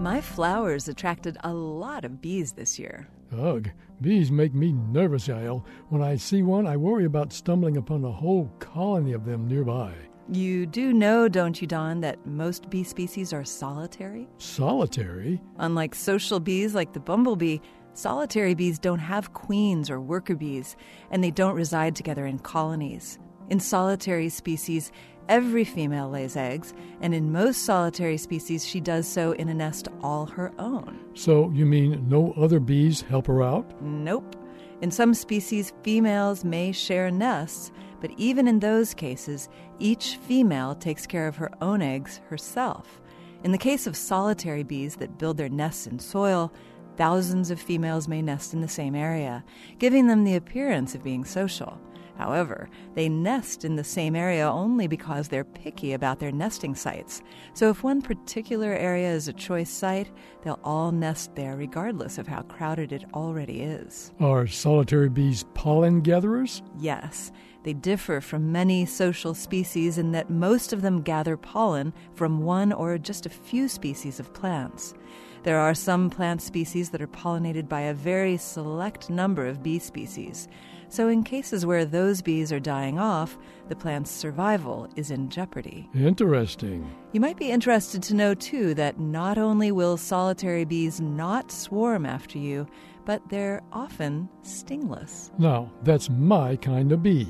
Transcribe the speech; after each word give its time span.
My 0.00 0.22
flowers 0.22 0.88
attracted 0.88 1.36
a 1.44 1.52
lot 1.52 2.06
of 2.06 2.22
bees 2.22 2.52
this 2.52 2.78
year. 2.78 3.06
Ugh, 3.38 3.68
bees 4.00 4.30
make 4.30 4.54
me 4.54 4.72
nervous, 4.72 5.28
Yael. 5.28 5.62
When 5.90 6.00
I 6.00 6.16
see 6.16 6.42
one, 6.42 6.66
I 6.66 6.78
worry 6.78 7.04
about 7.04 7.34
stumbling 7.34 7.76
upon 7.76 8.02
a 8.02 8.10
whole 8.10 8.50
colony 8.60 9.12
of 9.12 9.26
them 9.26 9.46
nearby. 9.46 9.92
You 10.32 10.64
do 10.64 10.94
know, 10.94 11.28
don't 11.28 11.60
you, 11.60 11.66
Don, 11.66 12.00
that 12.00 12.26
most 12.26 12.70
bee 12.70 12.82
species 12.82 13.34
are 13.34 13.44
solitary? 13.44 14.26
Solitary? 14.38 15.38
Unlike 15.58 15.94
social 15.94 16.40
bees 16.40 16.74
like 16.74 16.94
the 16.94 17.00
bumblebee, 17.00 17.58
solitary 17.92 18.54
bees 18.54 18.78
don't 18.78 19.00
have 19.00 19.34
queens 19.34 19.90
or 19.90 20.00
worker 20.00 20.34
bees, 20.34 20.76
and 21.10 21.22
they 21.22 21.30
don't 21.30 21.54
reside 21.54 21.94
together 21.94 22.24
in 22.24 22.38
colonies. 22.38 23.18
In 23.50 23.60
solitary 23.60 24.30
species, 24.30 24.92
every 25.30 25.64
female 25.64 26.10
lays 26.10 26.36
eggs, 26.36 26.74
and 27.00 27.14
in 27.14 27.32
most 27.32 27.64
solitary 27.64 28.18
species, 28.18 28.66
she 28.66 28.80
does 28.80 29.08
so 29.08 29.32
in 29.32 29.48
a 29.48 29.54
nest 29.54 29.88
all 30.02 30.26
her 30.26 30.52
own. 30.58 30.98
So, 31.14 31.50
you 31.54 31.64
mean 31.64 32.06
no 32.08 32.34
other 32.36 32.60
bees 32.60 33.00
help 33.00 33.28
her 33.28 33.42
out? 33.42 33.80
Nope. 33.80 34.36
In 34.82 34.90
some 34.90 35.14
species, 35.14 35.72
females 35.82 36.44
may 36.44 36.72
share 36.72 37.10
nests, 37.10 37.70
but 38.00 38.10
even 38.16 38.48
in 38.48 38.58
those 38.58 38.92
cases, 38.92 39.48
each 39.78 40.16
female 40.16 40.74
takes 40.74 41.06
care 41.06 41.28
of 41.28 41.36
her 41.36 41.50
own 41.62 41.80
eggs 41.80 42.20
herself. 42.28 43.00
In 43.44 43.52
the 43.52 43.58
case 43.58 43.86
of 43.86 43.96
solitary 43.96 44.64
bees 44.64 44.96
that 44.96 45.18
build 45.18 45.36
their 45.36 45.48
nests 45.48 45.86
in 45.86 45.98
soil, 45.98 46.52
thousands 46.96 47.50
of 47.50 47.60
females 47.60 48.08
may 48.08 48.20
nest 48.20 48.52
in 48.52 48.62
the 48.62 48.68
same 48.68 48.94
area, 48.94 49.44
giving 49.78 50.08
them 50.08 50.24
the 50.24 50.36
appearance 50.36 50.94
of 50.94 51.04
being 51.04 51.24
social. 51.24 51.80
However, 52.16 52.68
they 52.94 53.08
nest 53.08 53.64
in 53.64 53.76
the 53.76 53.84
same 53.84 54.14
area 54.14 54.48
only 54.48 54.86
because 54.86 55.28
they're 55.28 55.44
picky 55.44 55.92
about 55.92 56.18
their 56.18 56.32
nesting 56.32 56.74
sites. 56.74 57.22
So 57.54 57.70
if 57.70 57.82
one 57.82 58.02
particular 58.02 58.72
area 58.72 59.10
is 59.10 59.28
a 59.28 59.32
choice 59.32 59.70
site, 59.70 60.10
they'll 60.42 60.60
all 60.64 60.92
nest 60.92 61.34
there 61.34 61.56
regardless 61.56 62.18
of 62.18 62.26
how 62.26 62.42
crowded 62.42 62.92
it 62.92 63.04
already 63.14 63.62
is. 63.62 64.12
Are 64.20 64.46
solitary 64.46 65.08
bees 65.08 65.44
pollen 65.54 66.00
gatherers? 66.00 66.62
Yes. 66.78 67.32
They 67.62 67.74
differ 67.74 68.20
from 68.20 68.52
many 68.52 68.86
social 68.86 69.34
species 69.34 69.98
in 69.98 70.12
that 70.12 70.30
most 70.30 70.72
of 70.72 70.82
them 70.82 71.02
gather 71.02 71.36
pollen 71.36 71.92
from 72.14 72.42
one 72.42 72.72
or 72.72 72.96
just 72.98 73.26
a 73.26 73.30
few 73.30 73.68
species 73.68 74.18
of 74.18 74.32
plants. 74.32 74.94
There 75.42 75.58
are 75.58 75.74
some 75.74 76.10
plant 76.10 76.42
species 76.42 76.90
that 76.90 77.00
are 77.00 77.06
pollinated 77.06 77.68
by 77.68 77.80
a 77.82 77.94
very 77.94 78.36
select 78.36 79.08
number 79.08 79.46
of 79.46 79.62
bee 79.62 79.78
species. 79.78 80.48
So, 80.88 81.08
in 81.08 81.22
cases 81.22 81.64
where 81.64 81.84
those 81.84 82.20
bees 82.20 82.50
are 82.50 82.58
dying 82.58 82.98
off, 82.98 83.38
the 83.68 83.76
plant's 83.76 84.10
survival 84.10 84.88
is 84.96 85.12
in 85.12 85.30
jeopardy. 85.30 85.88
Interesting. 85.94 86.90
You 87.12 87.20
might 87.20 87.36
be 87.36 87.50
interested 87.50 88.04
to 88.04 88.14
know, 88.14 88.34
too, 88.34 88.72
that 88.74 89.00
not 89.00 89.36
only 89.36 89.72
will 89.72 89.96
solitary 89.96 90.64
bees 90.64 91.00
not 91.00 91.50
swarm 91.50 92.06
after 92.06 92.38
you, 92.38 92.68
but 93.04 93.20
they're 93.28 93.62
often 93.72 94.28
stingless. 94.42 95.32
Now, 95.36 95.72
that's 95.82 96.08
my 96.08 96.54
kind 96.54 96.92
of 96.92 97.02
bee. 97.02 97.26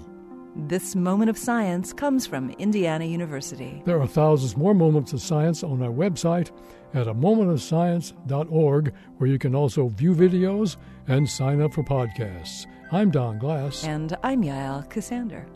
This 0.54 0.94
moment 0.94 1.30
of 1.30 1.38
science 1.38 1.94
comes 1.94 2.26
from 2.26 2.50
Indiana 2.58 3.06
University. 3.06 3.82
There 3.86 3.98
are 4.02 4.06
thousands 4.06 4.54
more 4.54 4.74
moments 4.74 5.14
of 5.14 5.22
science 5.22 5.62
on 5.62 5.82
our 5.82 5.92
website 5.92 6.50
at 6.92 7.08
a 7.08 7.14
momentofscience.org, 7.14 8.92
where 9.16 9.30
you 9.30 9.38
can 9.38 9.54
also 9.54 9.88
view 9.88 10.14
videos 10.14 10.76
and 11.08 11.26
sign 11.26 11.62
up 11.62 11.72
for 11.72 11.84
podcasts. 11.84 12.66
I'm 12.92 13.10
Don 13.10 13.38
Glass. 13.38 13.84
And 13.84 14.14
I'm 14.22 14.42
Yael 14.42 14.86
Ksander. 14.90 15.46